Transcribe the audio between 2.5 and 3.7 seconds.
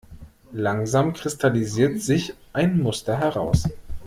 ein Muster heraus.